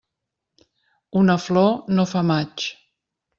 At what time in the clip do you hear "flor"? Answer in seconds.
1.43-1.69